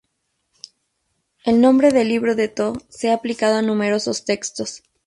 El 1.45 1.61
nombre 1.61 1.91
de 1.91 2.03
Libro 2.05 2.33
de 2.33 2.47
Thot 2.47 2.83
se 2.89 3.11
ha 3.11 3.13
aplicado 3.13 3.57
a 3.57 3.61
numerosos 3.61 4.25
textos. 4.25 4.81